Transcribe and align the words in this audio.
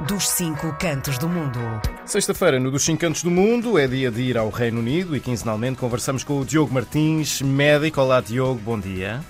dos 0.00 0.28
cinco 0.28 0.76
cantos 0.78 1.16
do 1.16 1.26
mundo. 1.26 1.58
Sexta-feira, 2.04 2.60
no 2.60 2.70
Dos 2.70 2.84
Cinco 2.84 3.00
Cantos 3.00 3.22
do 3.22 3.30
Mundo, 3.30 3.78
é 3.78 3.86
dia 3.86 4.10
de 4.10 4.20
ir 4.20 4.36
ao 4.36 4.50
Reino 4.50 4.80
Unido 4.80 5.16
e 5.16 5.20
quinzenalmente 5.20 5.78
conversamos 5.78 6.22
com 6.22 6.38
o 6.38 6.44
Diogo 6.44 6.72
Martins, 6.72 7.40
médico. 7.40 8.02
Olá, 8.02 8.20
Diogo, 8.20 8.60
bom 8.60 8.78
dia. 8.78 9.24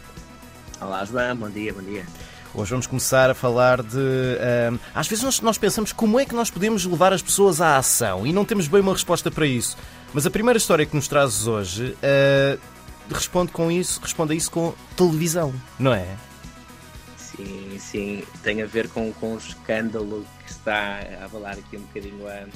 Olá, 0.81 1.05
João, 1.05 1.37
bom 1.37 1.49
dia, 1.49 1.73
bom 1.73 1.83
dia. 1.83 2.05
Hoje 2.53 2.71
vamos 2.71 2.87
começar 2.89 3.31
a 3.31 3.35
falar 3.35 3.81
de. 3.81 3.97
Uh, 3.97 4.79
às 4.93 5.07
vezes 5.07 5.23
nós, 5.23 5.41
nós, 5.41 5.57
pensamos 5.57 5.93
como 5.93 6.19
é 6.19 6.25
que 6.25 6.35
nós 6.35 6.51
podemos 6.51 6.85
levar 6.85 7.13
as 7.13 7.23
pessoas 7.23 7.61
à 7.61 7.77
ação 7.77 8.27
e 8.27 8.33
não 8.33 8.45
temos 8.45 8.67
bem 8.67 8.81
uma 8.81 8.93
resposta 8.93 9.31
para 9.31 9.47
isso. 9.47 9.77
Mas 10.13 10.27
a 10.27 10.31
primeira 10.31 10.59
história 10.59 10.85
que 10.85 10.97
nos 10.97 11.07
trazes 11.07 11.47
hoje 11.47 11.95
uh, 12.03 12.59
responde 13.09 13.53
com 13.53 13.71
isso, 13.71 14.01
responde 14.03 14.33
a 14.33 14.37
isso 14.37 14.51
com 14.51 14.75
televisão, 14.97 15.55
não 15.79 15.95
é? 15.95 16.09
Sim, 17.37 17.79
sim, 17.79 18.25
tem 18.43 18.63
a 18.63 18.67
ver 18.67 18.89
com, 18.89 19.13
com 19.13 19.35
o 19.35 19.39
escândalo 19.39 20.27
que 20.45 20.53
está 20.53 21.01
a 21.21 21.25
avalar 21.25 21.53
aqui 21.59 21.77
um 21.77 21.83
bocadinho 21.83 22.27
a, 22.27 22.47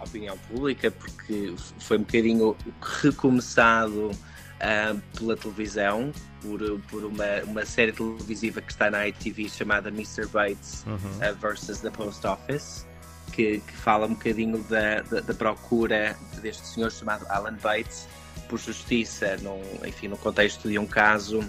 a 0.00 0.04
opinião 0.04 0.36
pública, 0.38 0.90
porque 0.90 1.54
foi 1.78 1.98
um 1.98 2.00
bocadinho 2.00 2.56
recomeçado 3.00 4.10
uh, 4.10 5.00
pela 5.16 5.36
televisão, 5.36 6.12
por, 6.40 6.60
por 6.88 7.04
uma, 7.04 7.42
uma 7.44 7.64
série 7.64 7.92
televisiva 7.92 8.60
que 8.60 8.72
está 8.72 8.90
na 8.90 9.06
ITV 9.08 9.48
chamada 9.48 9.88
Mr. 9.88 10.26
Bates 10.26 10.84
uhum. 10.86 10.96
uh, 10.96 11.34
versus 11.40 11.80
the 11.80 11.90
Post 11.90 12.26
Office. 12.26 12.86
Que, 13.32 13.60
que, 13.60 13.72
fala 13.72 14.06
um 14.06 14.14
bocadinho 14.14 14.62
da, 14.64 15.02
da, 15.02 15.20
da, 15.20 15.34
procura 15.34 16.16
deste 16.40 16.66
senhor 16.68 16.90
chamado 16.90 17.26
Alan 17.28 17.56
Bates 17.60 18.08
por 18.48 18.58
justiça, 18.58 19.36
num, 19.38 19.60
enfim, 19.84 20.08
no 20.08 20.16
contexto 20.16 20.68
de 20.68 20.78
um 20.78 20.86
caso 20.86 21.40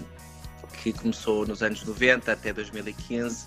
que 0.82 0.92
começou 0.92 1.46
nos 1.46 1.62
anos 1.62 1.84
90 1.84 2.32
até 2.32 2.52
2015, 2.52 3.46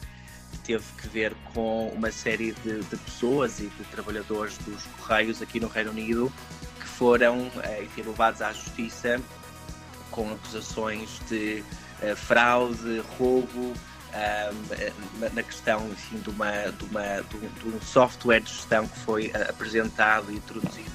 teve 0.63 0.84
que 0.99 1.07
ver 1.07 1.35
com 1.53 1.88
uma 1.89 2.11
série 2.11 2.52
de, 2.63 2.81
de 2.81 2.97
pessoas 2.97 3.59
e 3.59 3.67
de 3.67 3.84
trabalhadores 3.85 4.57
dos 4.59 4.84
Correios 4.99 5.41
aqui 5.41 5.59
no 5.59 5.67
Reino 5.67 5.92
Unido 5.92 6.31
que 6.80 6.88
foram 6.88 7.52
eh, 7.64 7.83
enfim, 7.83 8.02
levados 8.03 8.42
à 8.42 8.52
justiça 8.52 9.19
com 10.09 10.31
acusações 10.31 11.22
de 11.30 11.64
uh, 12.03 12.16
fraude, 12.17 13.02
roubo, 13.17 13.72
uh, 13.72 15.33
na 15.33 15.42
questão 15.42 15.88
enfim, 15.89 16.17
de, 16.19 16.30
uma, 16.30 16.52
de, 16.52 16.83
uma, 16.86 17.22
de, 17.22 17.38
um, 17.38 17.69
de 17.72 17.77
um 17.77 17.81
software 17.81 18.42
de 18.42 18.52
gestão 18.52 18.86
que 18.88 18.99
foi 18.99 19.31
apresentado 19.47 20.31
e 20.31 20.36
introduzido 20.36 20.92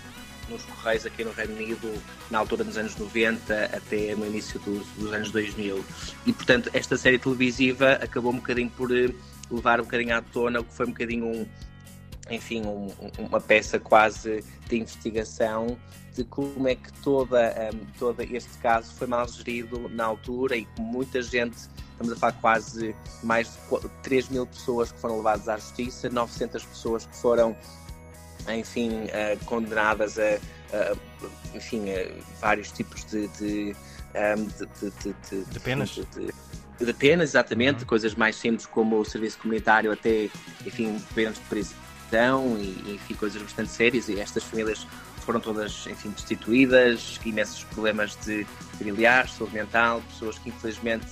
nos 0.49 0.63
Correios 0.65 1.07
aqui 1.07 1.25
no 1.25 1.33
Reino 1.33 1.55
Unido 1.55 1.93
na 2.31 2.39
altura 2.39 2.65
dos 2.65 2.77
anos 2.77 2.97
90 2.97 3.65
até 3.67 4.15
no 4.15 4.27
início 4.27 4.59
dos, 4.61 4.87
dos 4.99 5.13
anos 5.13 5.31
2000. 5.31 5.85
E, 6.27 6.33
portanto, 6.33 6.71
esta 6.73 6.97
série 6.97 7.19
televisiva 7.19 7.93
acabou 7.95 8.33
um 8.33 8.37
bocadinho 8.37 8.71
por 8.71 8.97
eh, 8.97 9.11
levar 9.51 9.81
um 9.81 9.85
bocadinho 9.85 10.17
à 10.17 10.23
tona 10.23 10.61
o 10.61 10.65
que 10.65 10.75
foi 10.75 10.87
um 10.87 10.91
bocadinho 10.91 11.27
um, 11.27 11.47
enfim, 12.31 12.63
um, 12.67 12.91
uma 13.19 13.41
peça 13.41 13.79
quase 13.79 14.45
de 14.69 14.77
investigação 14.77 15.77
de 16.15 16.25
como 16.25 16.67
é 16.67 16.75
que 16.75 16.93
toda, 17.03 17.71
um, 17.73 17.79
todo 17.99 18.23
este 18.23 18.57
caso 18.59 18.93
foi 18.95 19.07
mal 19.07 19.29
gerido 19.29 19.89
na 19.91 20.07
altura 20.07 20.57
e 20.57 20.67
muita 20.79 21.21
gente, 21.21 21.57
estamos 21.93 22.13
a 22.13 22.17
falar 22.17 22.33
quase 22.41 22.97
mais 23.23 23.49
de 23.49 23.89
3 24.03 24.31
mil 24.31 24.47
pessoas 24.47 24.91
que 24.91 24.99
foram 24.99 25.19
levadas 25.19 25.49
à 25.49 25.57
justiça, 25.57 26.09
900 26.09 26.65
pessoas 26.65 27.07
que 27.07 27.17
foram 27.17 27.55
enfim, 28.55 29.05
uh, 29.05 29.45
condenadas 29.45 30.19
a, 30.19 30.39
a 30.73 30.97
enfim, 31.55 31.91
a 31.91 32.09
vários 32.41 32.71
tipos 32.71 33.05
de, 33.05 33.29
de, 33.29 33.77
um, 34.15 34.45
de, 34.45 35.15
de, 35.31 35.45
de 35.45 35.61
penas. 35.61 35.91
De, 36.79 36.93
penas, 36.93 37.31
exatamente, 37.31 37.81
uhum. 37.81 37.87
coisas 37.87 38.15
mais 38.15 38.37
simples 38.37 38.67
como 38.67 38.99
o 38.99 39.05
serviço 39.05 39.39
comunitário 39.39 39.91
até, 39.91 40.29
enfim, 40.65 41.01
penas 41.15 41.37
de 41.37 41.41
prisão 41.43 42.59
e, 42.59 42.95
enfim, 42.95 43.15
coisas 43.15 43.41
bastante 43.41 43.71
sérias 43.71 44.09
e 44.09 44.21
estas 44.21 44.45
famílias 44.45 44.87
foram 45.21 45.41
todas, 45.41 45.87
enfim, 45.87 46.11
destituídas, 46.11 47.19
imensos 47.25 47.65
problemas 47.65 48.17
de 48.25 48.47
familiares, 48.79 49.33
saúde 49.33 49.55
mental, 49.55 50.03
pessoas 50.09 50.39
que 50.39 50.51
infelizmente 50.51 51.07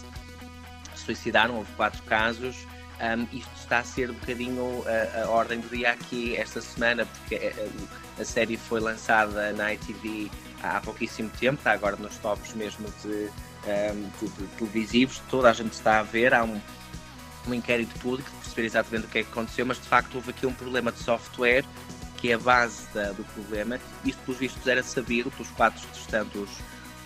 se 0.95 1.05
suicidaram, 1.05 1.57
houve 1.57 1.73
quatro 1.73 2.03
casos, 2.05 2.57
um, 3.01 3.37
isto 3.37 3.51
está 3.57 3.79
a 3.79 3.85
ser 3.85 4.11
um 4.11 4.15
bocadinho 4.15 4.85
a, 4.87 5.23
a, 5.23 5.29
ordem 5.29 5.61
do 5.61 5.69
dia 5.69 5.91
aqui 5.91 6.37
esta 6.37 6.61
semana, 6.61 7.07
porque 7.07 7.37
a, 7.37 8.21
a, 8.23 8.25
série 8.25 8.57
foi 8.57 8.81
lançada 8.81 9.53
na 9.53 9.75
ITV 9.75 10.31
há 10.63 10.81
pouquíssimo 10.81 11.31
tempo, 11.31 11.59
está 11.59 11.73
agora 11.73 11.97
nos 11.97 12.17
tops 12.19 12.55
mesmo 12.55 12.87
de, 13.03 13.31
um, 13.67 14.11
de, 14.21 14.29
de 14.33 14.47
televisivos, 14.57 15.21
toda 15.29 15.51
a 15.51 15.53
gente 15.53 15.73
está 15.73 16.01
a 16.01 16.03
ver, 16.03 16.33
há 16.33 16.45
um, 16.45 16.61
um 17.49 17.55
inquérito 17.55 17.99
público 17.99 18.31
de 18.31 18.37
perceber 18.37 18.67
exatamente 18.67 19.07
o 19.07 19.09
que 19.09 19.19
é 19.19 19.23
que 19.23 19.31
aconteceu, 19.31 19.67
mas 19.67 19.81
de 19.81 19.89
facto 19.89 20.15
houve 20.15 20.31
aqui 20.31 20.47
um 20.47 20.55
problema 20.55 20.93
de 20.93 20.99
software 21.01 21.65
que 22.17 22.31
é 22.31 22.35
a 22.35 22.39
base 22.39 22.87
da, 22.95 23.13
do 23.13 23.23
problema. 23.23 23.79
Isto, 24.03 24.19
pelos 24.25 24.41
vistos, 24.41 24.67
era 24.67 24.83
sabido 24.83 25.31
pelos 25.31 25.51
quatro 25.51 25.87
restantes 25.93 26.49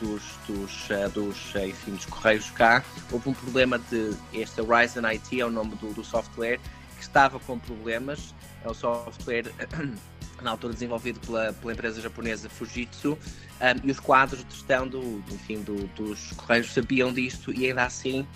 dos, 0.00 0.22
dos, 0.46 0.90
uh, 0.90 1.08
dos, 1.12 1.54
uh, 1.54 1.66
enfim, 1.66 1.92
dos 1.92 2.06
correios 2.06 2.50
cá, 2.50 2.84
houve 3.10 3.28
um 3.28 3.34
problema 3.34 3.78
de. 3.78 4.14
Este 4.32 4.60
Horizon 4.60 5.06
IT 5.06 5.40
é 5.40 5.44
o 5.44 5.50
nome 5.50 5.74
do, 5.76 5.92
do 5.92 6.04
software, 6.04 6.58
que 6.96 7.02
estava 7.02 7.38
com 7.40 7.58
problemas. 7.58 8.34
É 8.64 8.68
o 8.68 8.74
software. 8.74 9.52
na 10.42 10.52
altura 10.52 10.72
desenvolvido 10.72 11.18
pela, 11.20 11.52
pela 11.52 11.72
empresa 11.72 12.00
japonesa 12.00 12.48
Fujitsu, 12.48 13.12
um, 13.12 13.88
e 13.88 13.90
os 13.90 13.98
quadros 13.98 14.44
de 14.44 14.54
gestão 14.54 14.86
do, 14.86 15.22
enfim, 15.32 15.62
do, 15.62 15.86
dos 15.96 16.32
correios 16.32 16.72
sabiam 16.72 17.12
disto 17.12 17.52
e 17.52 17.66
ainda 17.66 17.84
assim 17.84 18.26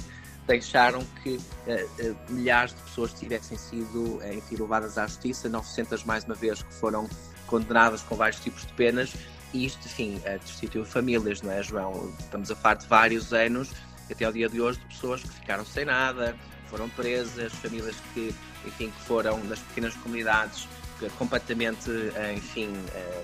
deixaram 0.46 1.04
que 1.22 1.36
uh, 1.36 2.10
uh, 2.10 2.16
milhares 2.28 2.74
de 2.74 2.80
pessoas 2.82 3.12
tivessem 3.12 3.56
sido 3.56 4.16
uh, 4.16 4.34
enfim, 4.34 4.56
levadas 4.56 4.98
à 4.98 5.06
justiça, 5.06 5.48
900 5.48 6.04
mais 6.04 6.24
uma 6.24 6.34
vez 6.34 6.62
que 6.62 6.74
foram 6.74 7.08
condenadas 7.46 8.02
com 8.02 8.16
vários 8.16 8.40
tipos 8.40 8.66
de 8.66 8.72
penas 8.72 9.14
e 9.52 9.66
isto, 9.66 9.86
enfim, 9.86 10.18
destituiu 10.40 10.84
famílias, 10.84 11.42
não 11.42 11.52
é, 11.52 11.62
João? 11.62 12.10
Estamos 12.18 12.50
a 12.50 12.56
falar 12.56 12.76
de 12.76 12.86
vários 12.86 13.34
anos, 13.34 13.70
até 14.10 14.24
ao 14.24 14.32
dia 14.32 14.48
de 14.48 14.60
hoje, 14.62 14.78
de 14.78 14.86
pessoas 14.86 15.20
que 15.20 15.28
ficaram 15.28 15.62
sem 15.62 15.84
nada, 15.84 16.34
foram 16.68 16.88
presas, 16.88 17.52
famílias 17.52 17.96
que, 18.14 18.34
enfim, 18.64 18.90
que 18.90 19.02
foram 19.02 19.44
nas 19.44 19.58
pequenas 19.58 19.94
comunidades 19.96 20.66
completamente, 21.10 21.90
eh, 22.14 22.34
enfim, 22.36 22.72
eh, 22.94 23.22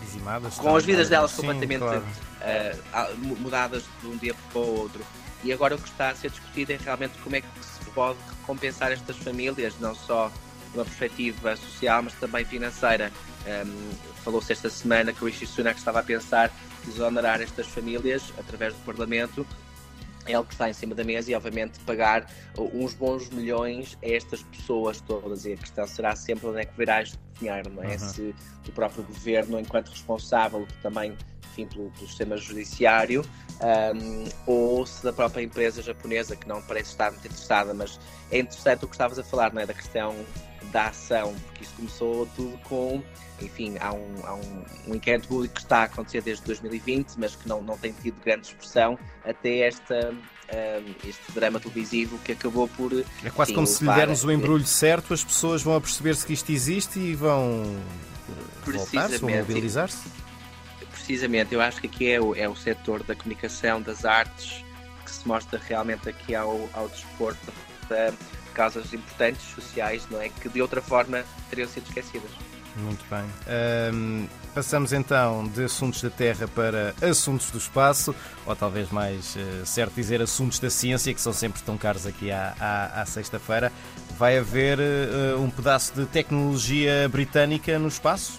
dizimadas, 0.00 0.54
com 0.56 0.74
as 0.74 0.84
vidas 0.84 1.08
delas 1.08 1.30
sim, 1.30 1.38
completamente 1.38 1.80
claro. 1.80 2.02
uh, 2.02 3.36
mudadas 3.40 3.84
de 4.00 4.06
um 4.06 4.16
dia 4.16 4.34
para 4.52 4.60
o 4.60 4.80
outro. 4.80 5.04
E 5.42 5.52
agora 5.52 5.74
o 5.74 5.78
que 5.78 5.88
está 5.88 6.10
a 6.10 6.14
ser 6.14 6.30
discutido 6.30 6.72
é 6.72 6.76
realmente 6.76 7.18
como 7.18 7.36
é 7.36 7.40
que 7.40 7.48
se 7.64 7.90
pode 7.90 8.18
recompensar 8.40 8.92
estas 8.92 9.16
famílias, 9.16 9.78
não 9.80 9.94
só 9.94 10.30
uma 10.74 10.84
perspectiva 10.84 11.56
social, 11.56 12.02
mas 12.02 12.14
também 12.14 12.44
financeira. 12.44 13.10
Um, 13.46 14.10
Falou-se 14.22 14.52
esta 14.52 14.68
semana 14.68 15.14
que 15.14 15.24
o 15.24 15.26
Rishi 15.26 15.46
Sunak 15.46 15.78
estava 15.78 16.00
a 16.00 16.02
pensar 16.02 16.52
exonerar 16.86 17.40
estas 17.40 17.66
famílias 17.66 18.32
através 18.38 18.74
do 18.74 18.80
Parlamento. 18.84 19.46
É 20.26 20.34
algo 20.34 20.46
que 20.46 20.54
está 20.54 20.68
em 20.68 20.74
cima 20.74 20.94
da 20.94 21.02
mesa 21.02 21.30
e, 21.30 21.34
obviamente, 21.34 21.80
pagar 21.80 22.30
uns 22.58 22.92
bons 22.92 23.30
milhões 23.30 23.96
a 24.02 24.08
estas 24.08 24.42
pessoas 24.42 25.00
todas. 25.00 25.46
E 25.46 25.54
a 25.54 25.56
questão 25.56 25.86
será 25.86 26.14
sempre 26.14 26.46
onde 26.48 26.60
é 26.60 26.64
que 26.66 26.76
verá 26.76 27.02
este 27.02 27.18
dinheiro, 27.38 27.70
não 27.70 27.82
é? 27.82 27.94
Uhum. 27.94 27.98
Se 27.98 28.34
o 28.68 28.72
próprio 28.72 29.02
governo, 29.04 29.58
enquanto 29.58 29.88
responsável 29.88 30.68
também 30.82 31.16
enfim, 31.50 31.66
pelo, 31.66 31.90
pelo 31.90 32.06
sistema 32.06 32.36
judiciário, 32.36 33.24
um, 33.60 34.24
ou 34.46 34.86
se 34.86 35.02
da 35.02 35.12
própria 35.12 35.42
empresa 35.42 35.82
japonesa, 35.82 36.36
que 36.36 36.48
não 36.48 36.62
parece 36.62 36.90
estar 36.90 37.10
muito 37.10 37.26
interessada, 37.26 37.74
mas 37.74 37.98
é 38.30 38.38
interessante 38.38 38.84
o 38.84 38.88
que 38.88 38.94
estavas 38.94 39.18
a 39.18 39.24
falar, 39.24 39.52
não 39.52 39.60
é? 39.60 39.66
Da 39.66 39.74
questão 39.74 40.14
da 40.72 40.86
ação, 40.86 41.34
porque 41.46 41.64
isto 41.64 41.74
começou 41.76 42.26
tudo 42.36 42.56
com, 42.64 43.02
enfim, 43.40 43.76
há 43.80 43.92
um, 43.92 44.14
há 44.24 44.34
um, 44.34 44.64
um 44.88 44.94
inquérito 44.94 45.28
público 45.28 45.54
que 45.54 45.60
está 45.60 45.78
a 45.78 45.84
acontecer 45.84 46.22
desde 46.22 46.44
2020, 46.44 47.16
mas 47.16 47.34
que 47.34 47.48
não, 47.48 47.62
não 47.62 47.76
tem 47.76 47.92
tido 47.92 48.20
grande 48.22 48.46
expressão 48.46 48.98
até 49.24 49.60
esta, 49.60 50.10
um, 50.12 51.08
este 51.08 51.32
drama 51.32 51.58
televisivo 51.58 52.18
que 52.18 52.32
acabou 52.32 52.68
por. 52.68 52.92
É 52.92 53.30
quase 53.30 53.50
enfim, 53.50 53.54
como 53.56 53.66
se 53.66 53.84
lhe 53.84 53.92
dermos 53.92 54.24
o 54.24 54.30
embrulho 54.30 54.66
certo, 54.66 55.12
as 55.12 55.24
pessoas 55.24 55.62
vão 55.62 55.74
a 55.76 55.80
perceber-se 55.80 56.24
que 56.24 56.32
isto 56.32 56.52
existe 56.52 56.98
e 57.00 57.14
vão 57.14 57.76
voltar-se, 58.64 59.18
vão 59.18 59.30
mobilizar-se. 59.30 60.19
Precisamente, 61.10 61.52
eu 61.52 61.60
acho 61.60 61.80
que 61.80 61.88
aqui 61.88 62.08
é 62.08 62.20
o, 62.20 62.36
é 62.36 62.48
o 62.48 62.54
setor 62.54 63.02
da 63.02 63.16
comunicação, 63.16 63.82
das 63.82 64.04
artes, 64.04 64.64
que 65.04 65.10
se 65.10 65.26
mostra 65.26 65.60
realmente 65.68 66.08
aqui 66.08 66.36
ao, 66.36 66.68
ao 66.72 66.88
desporto. 66.88 67.52
Da, 67.88 68.12
causas 68.54 68.94
importantes 68.94 69.42
sociais, 69.52 70.06
não 70.08 70.22
é? 70.22 70.28
Que 70.28 70.48
de 70.48 70.62
outra 70.62 70.80
forma 70.80 71.24
teriam 71.48 71.68
sido 71.68 71.88
esquecidas. 71.88 72.30
Muito 72.76 73.04
bem. 73.10 73.24
Um, 73.92 74.28
passamos 74.54 74.92
então 74.92 75.48
de 75.48 75.64
assuntos 75.64 76.00
da 76.00 76.10
Terra 76.10 76.46
para 76.46 76.94
assuntos 77.02 77.50
do 77.50 77.58
espaço, 77.58 78.14
ou 78.46 78.54
talvez 78.54 78.88
mais 78.90 79.34
uh, 79.34 79.66
certo 79.66 79.94
dizer 79.94 80.22
assuntos 80.22 80.60
da 80.60 80.70
ciência, 80.70 81.12
que 81.12 81.20
são 81.20 81.32
sempre 81.32 81.60
tão 81.62 81.76
caros 81.76 82.06
aqui 82.06 82.30
à, 82.30 82.54
à, 82.60 83.02
à 83.02 83.04
sexta-feira. 83.04 83.72
Vai 84.16 84.38
haver 84.38 84.78
uh, 84.78 85.42
um 85.42 85.50
pedaço 85.50 85.92
de 85.92 86.06
tecnologia 86.06 87.08
britânica 87.08 87.80
no 87.80 87.88
espaço? 87.88 88.38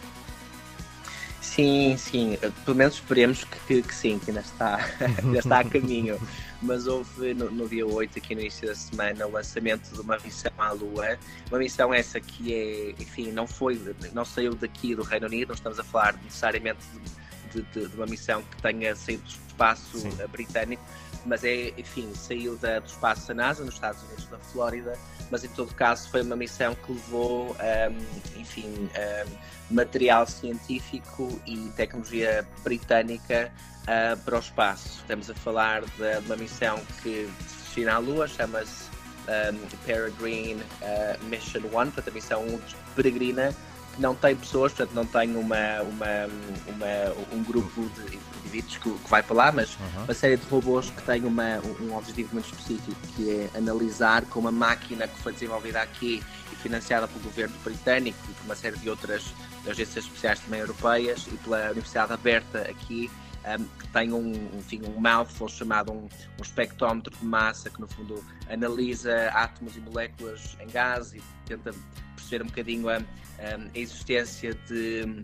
Sim, 1.52 1.98
sim. 1.98 2.38
Pelo 2.64 2.78
menos 2.78 2.94
esperemos 2.94 3.44
que, 3.44 3.82
que 3.82 3.94
sim, 3.94 4.18
que 4.18 4.32
ainda 4.32 4.40
está, 4.40 4.80
ainda 5.22 5.40
está 5.40 5.60
a 5.60 5.66
caminho. 5.66 6.18
mas 6.62 6.88
houve 6.88 7.34
no, 7.34 7.52
no, 7.52 7.68
dia 7.68 7.86
8, 7.86 8.20
aqui 8.20 8.34
no 8.34 8.40
início 8.40 8.70
da 8.70 8.74
semana, 8.74 9.28
o 9.28 9.32
lançamento 9.32 9.94
de 9.94 10.00
uma 10.00 10.18
missão 10.20 10.52
à 10.58 10.72
Lua. 10.72 11.20
Uma 11.50 11.60
missão 11.60 11.94
essa 11.94 12.22
que 12.22 12.54
é, 12.54 12.92
enfim, 12.92 13.34
não 13.34 13.46
foi, 13.46 13.78
não 14.14 14.24
saiu 14.24 14.56
daqui 14.56 14.96
do 14.96 15.04
Reino 15.04 15.28
Unido, 15.28 15.50
não 15.50 15.56
estamos 15.56 15.78
a 15.78 15.84
falar 15.84 16.14
necessariamente 16.24 16.80
de, 16.94 17.21
de, 17.52 17.88
de 17.88 17.96
uma 17.96 18.06
missão 18.06 18.42
que 18.44 18.62
tenha 18.62 18.96
saído 18.96 19.24
do 19.24 19.48
espaço 19.48 20.00
Sim. 20.00 20.10
britânico, 20.32 20.84
mas 21.26 21.44
é, 21.44 21.74
enfim, 21.78 22.10
saiu 22.16 22.56
da, 22.58 22.80
do 22.80 22.88
espaço 22.88 23.28
da 23.28 23.34
NASA, 23.34 23.64
nos 23.64 23.76
Estados 23.76 24.02
Unidos, 24.04 24.30
na 24.32 24.40
Flórida, 24.40 24.98
mas 25.30 25.44
em 25.44 25.50
todo 25.50 25.74
caso 25.76 26.10
foi 26.10 26.22
uma 26.22 26.36
missão 26.36 26.76
que 26.76 26.92
levou, 26.92 27.56
um, 27.56 28.40
enfim, 28.40 28.68
um, 28.68 29.74
material 29.74 30.26
científico 30.28 31.42
e 31.46 31.58
tecnologia 31.76 32.48
britânica 32.64 33.52
uh, 33.84 34.18
para 34.24 34.36
o 34.36 34.40
espaço. 34.40 35.00
Estamos 35.00 35.30
a 35.30 35.36
falar 35.36 35.82
de, 35.82 36.20
de 36.22 36.26
uma 36.26 36.36
missão 36.36 36.80
que 37.02 37.30
se 37.48 37.56
destina 37.64 37.94
à 37.94 37.98
Lua, 38.00 38.28
chama-se 38.28 38.90
um, 39.22 39.86
Peregrine 39.86 40.62
uh, 40.62 41.24
Mission 41.26 41.60
1, 41.60 41.70
portanto 41.70 42.10
a 42.10 42.12
missão 42.12 42.44
1 42.44 42.60
peregrina, 42.96 43.56
não 43.98 44.16
tem 44.16 44.36
pessoas, 44.36 44.74
portanto 44.74 44.96
não 44.96 45.06
tem 45.06 45.36
uma, 45.36 45.82
uma, 45.82 46.28
uma 46.68 47.36
um 47.36 47.44
grupo 47.44 47.82
de 47.90 48.20
indivíduos 48.40 48.78
que, 48.78 48.90
que, 48.92 49.10
vai 49.10 49.22
para 49.24 49.36
lá, 49.36 49.52
mas 49.52 49.76
uhum. 49.76 50.04
uma 50.04 50.14
série 50.14 50.38
de 50.38 50.46
robôs 50.48 50.90
que 50.90 51.02
têm 51.04 51.24
uma, 51.26 51.60
um 51.80 51.96
objetivo 51.96 52.34
muito 52.34 52.46
específico, 52.46 52.96
que 53.16 53.30
é 53.30 53.58
analisar 53.58 54.26
com 54.26 54.40
uma 54.40 54.52
máquina 54.52 55.08
que 55.08 55.18
foi 55.20 55.34
desenvolvida 55.34 55.82
aqui 55.82 56.24
e 56.52 56.56
financiada 56.58 57.08
pelo 57.08 57.22
governo 57.22 57.56
britânico 57.64 58.18
e 58.30 58.34
por 58.34 58.46
uma 58.46 58.56
série 58.56 58.78
de 58.78 58.90
outras 58.90 59.34
agências 59.68 60.06
especiais 60.06 60.40
também 60.40 60.60
europeias 60.60 61.28
e 61.28 61.38
pela 61.38 61.72
Universidade 61.72 62.14
Aberta 62.14 62.62
aqui, 62.62 63.10
um, 63.60 63.64
que 63.80 63.88
tem 63.88 64.14
um, 64.14 64.32
enfim, 64.58 64.82
um 64.86 65.00
mouthful 65.00 65.50
chamado 65.50 65.92
um, 65.92 66.08
um 66.40 66.42
espectrómetro 66.42 67.16
de 67.16 67.26
massa 67.26 67.70
que 67.70 67.80
no 67.80 67.88
fundo 67.88 68.24
analisa 68.50 69.30
átomos 69.30 69.76
e 69.76 69.80
moléculas 69.80 70.58
em 70.60 70.68
gás 70.68 71.14
e 71.14 71.22
tenta 71.46 71.72
perceber 72.32 72.44
um 72.44 72.48
bocadinho 72.48 72.90
a, 72.90 72.98
a 72.98 73.78
existência 73.78 74.54
de 74.68 75.24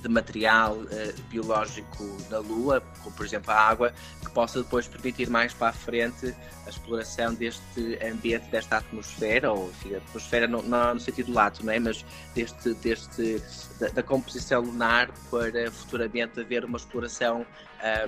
de 0.00 0.08
material 0.08 0.78
uh, 0.78 1.22
biológico 1.28 2.16
na 2.30 2.38
Lua, 2.38 2.80
como 3.02 3.14
por 3.14 3.26
exemplo 3.26 3.50
a 3.50 3.56
água, 3.56 3.92
que 4.24 4.30
possa 4.30 4.62
depois 4.62 4.88
permitir 4.88 5.28
mais 5.28 5.52
para 5.52 5.68
a 5.68 5.72
frente 5.72 6.34
a 6.66 6.70
exploração 6.70 7.34
deste 7.34 7.98
ambiente, 8.02 8.48
desta 8.50 8.78
atmosfera, 8.78 9.52
ou 9.52 9.68
enfim, 9.68 9.94
atmosfera 9.94 10.48
não, 10.48 10.62
não 10.62 10.94
no 10.94 11.00
sentido 11.00 11.30
lato, 11.30 11.62
não 11.66 11.74
é? 11.74 11.78
mas 11.78 12.06
deste, 12.34 12.72
deste, 12.76 13.42
da, 13.78 13.88
da 13.88 14.02
composição 14.02 14.62
lunar 14.62 15.10
para 15.30 15.70
futuramente 15.70 16.40
haver 16.40 16.64
uma 16.64 16.78
exploração 16.78 17.44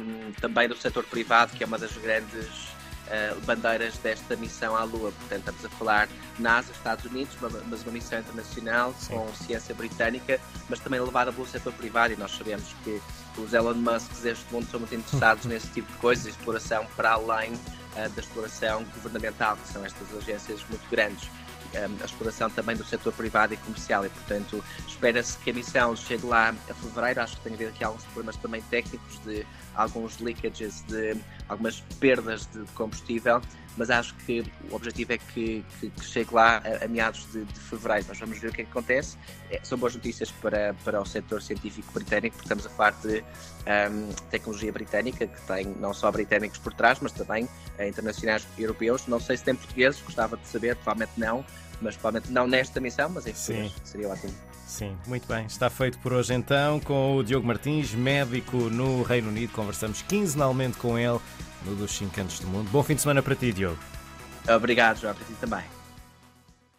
um, 0.01 0.33
também 0.41 0.67
do 0.67 0.77
setor 0.79 1.05
privado, 1.05 1.53
que 1.55 1.63
é 1.63 1.67
uma 1.67 1.79
das 1.79 1.93
grandes 1.99 2.75
uh, 3.09 3.41
bandeiras 3.43 3.97
desta 3.99 4.37
missão 4.37 4.77
à 4.77 4.85
Lua. 4.85 5.13
Portanto, 5.13 5.41
estamos 5.41 5.65
a 5.65 5.69
falar 5.71 6.09
NASA, 6.39 6.73
Estados 6.73 7.05
Unidos, 7.05 7.37
mas 7.41 7.83
uma 7.83 7.93
missão 7.93 8.19
internacional 8.19 8.95
Sim. 8.99 9.15
com 9.15 9.35
ciência 9.35 9.75
britânica, 9.75 10.41
mas 10.69 10.81
também 10.81 11.01
levada 11.01 11.33
pelo 11.33 11.47
setor 11.47 11.73
privado. 11.75 12.13
E 12.13 12.17
nós 12.17 12.33
sabemos 12.33 12.75
que 12.83 13.01
os 13.39 13.53
Elon 13.53 13.75
Musk 13.75 14.11
deste 14.23 14.45
mundo 14.53 14.67
são 14.71 14.81
muito 14.81 14.95
interessados 14.95 15.45
nesse 15.47 15.69
tipo 15.69 15.91
de 15.93 15.99
coisas, 15.99 16.27
exploração 16.27 16.87
para 16.97 17.13
além 17.13 17.53
uh, 17.53 18.09
da 18.15 18.21
exploração 18.21 18.85
governamental, 18.95 19.57
que 19.57 19.69
são 19.73 19.85
estas 19.85 20.15
agências 20.17 20.61
muito 20.69 20.89
grandes. 20.91 21.29
Um, 21.75 22.01
a 22.01 22.05
exploração 22.05 22.49
também 22.51 22.77
do 22.77 22.85
setor 22.85 23.13
privado 23.13 23.53
e 23.53 23.57
comercial 23.57 24.07
e, 24.07 24.09
portanto, 24.09 24.63
espera-se 24.87 25.37
que 25.39 25.51
a 25.51 25.55
missão 25.55 25.97
chegue 25.97 26.25
lá 26.25 26.55
a 26.71 26.75
fevereiro. 26.75 27.21
Acho 27.21 27.37
que 27.37 27.43
tem 27.43 27.53
a 27.53 27.57
haver 27.57 27.69
aqui 27.69 27.83
alguns 27.83 28.05
problemas 28.05 28.37
também 28.37 28.63
técnicos 28.63 29.19
de 29.25 29.45
alguns 29.75 30.19
leakages, 30.21 30.83
de 30.83 31.17
algumas 31.49 31.81
perdas 32.01 32.47
de 32.47 32.61
combustível, 32.73 33.41
mas 33.77 33.91
acho 33.91 34.15
que 34.17 34.45
o 34.71 34.75
objetivo 34.75 35.13
é 35.13 35.19
que, 35.19 35.65
que, 35.81 35.91
que 35.91 36.05
chegue 36.05 36.33
lá 36.33 36.63
a, 36.65 36.85
a 36.85 36.89
meados 36.89 37.27
de, 37.33 37.45
de, 37.45 37.61
fevereiro. 37.61 38.07
Nós 38.09 38.19
vamos 38.19 38.39
ver 38.39 38.49
o 38.49 38.53
que 38.53 38.63
é 38.63 38.65
que 38.65 38.71
acontece. 38.71 39.17
É, 39.51 39.61
são 39.63 39.77
boas 39.77 39.95
notícias 39.95 40.31
para, 40.31 40.75
para 40.85 41.01
o 41.01 41.05
setor 41.05 41.43
científico 41.43 41.93
britânico, 41.93 42.37
porque 42.37 42.47
estamos 42.47 42.67
a 42.67 42.71
falar 42.71 42.93
de 43.03 43.21
um, 43.21 44.13
tecnologia 44.31 44.73
britânica, 44.73 45.27
que 45.27 45.41
tem 45.43 45.67
não 45.81 45.93
só 45.93 46.11
britânicos 46.11 46.59
por 46.59 46.73
trás, 46.73 46.99
mas 47.01 47.13
também 47.13 47.45
uh, 47.45 47.83
internacionais 47.83 48.47
europeus. 48.59 49.07
Não 49.07 49.19
sei 49.19 49.37
se 49.37 49.45
tem 49.45 49.55
portugueses, 49.55 50.01
gostava 50.03 50.37
de 50.37 50.47
saber, 50.47 50.77
provavelmente 50.77 51.13
não, 51.19 51.45
mas 51.85 51.95
provavelmente 51.97 52.33
não 52.33 52.47
nesta 52.47 52.81
missão, 52.81 53.09
mas 53.09 53.27
em 53.27 53.35
futuras 53.35 53.73
seria 53.85 54.09
ótimo. 54.09 54.35
Sim, 54.67 54.97
muito 55.07 55.29
bem. 55.29 55.47
Está 55.47 55.69
feito 55.69 55.99
por 55.99 56.13
hoje 56.13 56.35
então 56.35 56.81
com 56.81 57.17
o 57.17 57.23
Diogo 57.23 57.47
Martins, 57.47 57.93
médico 57.93 58.57
no 58.57 59.03
Reino 59.03 59.29
Unido. 59.29 59.53
Conversamos 59.53 60.03
quinzenalmente 60.03 60.79
com 60.79 60.99
ele 60.99 61.21
no 61.65 61.77
dos 61.77 61.93
5 61.93 62.13
Cantos 62.13 62.41
do 62.41 62.47
Mundo. 62.49 62.69
Bom 62.71 62.83
fim 62.83 62.95
de 62.95 63.03
semana 63.03 63.23
para 63.23 63.37
ti, 63.37 63.53
Diogo. 63.53 63.79
Obrigado, 64.49 65.01
João, 65.01 65.15
para 65.15 65.25
ti 65.25 65.33
também. 65.41 65.74